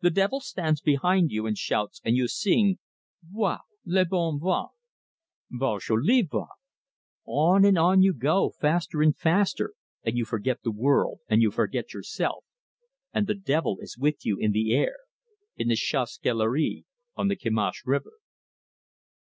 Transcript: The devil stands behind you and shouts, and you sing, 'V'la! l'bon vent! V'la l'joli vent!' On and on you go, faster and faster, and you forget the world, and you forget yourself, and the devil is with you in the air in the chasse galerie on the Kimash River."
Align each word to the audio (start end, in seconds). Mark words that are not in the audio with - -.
The 0.00 0.10
devil 0.10 0.40
stands 0.40 0.80
behind 0.80 1.30
you 1.30 1.46
and 1.46 1.56
shouts, 1.56 2.00
and 2.04 2.16
you 2.16 2.26
sing, 2.26 2.80
'V'la! 3.30 3.60
l'bon 3.86 4.40
vent! 4.40 4.70
V'la 5.52 5.74
l'joli 5.88 6.22
vent!' 6.22 6.48
On 7.26 7.64
and 7.64 7.78
on 7.78 8.02
you 8.02 8.12
go, 8.12 8.50
faster 8.60 9.02
and 9.02 9.16
faster, 9.16 9.74
and 10.02 10.18
you 10.18 10.24
forget 10.24 10.62
the 10.64 10.72
world, 10.72 11.20
and 11.28 11.42
you 11.42 11.52
forget 11.52 11.94
yourself, 11.94 12.44
and 13.14 13.28
the 13.28 13.36
devil 13.36 13.78
is 13.80 13.96
with 13.96 14.26
you 14.26 14.36
in 14.36 14.50
the 14.50 14.74
air 14.74 14.96
in 15.56 15.68
the 15.68 15.76
chasse 15.76 16.18
galerie 16.18 16.84
on 17.14 17.28
the 17.28 17.36
Kimash 17.36 17.84
River." 17.86 18.14